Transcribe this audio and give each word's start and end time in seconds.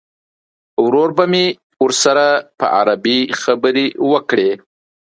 ورور 0.83 1.09
به 1.17 1.25
مې 1.31 1.45
ورسره 1.83 2.25
په 2.59 2.65
عربي 2.77 3.19
خبرې 3.41 3.85
وکړي. 4.11 4.51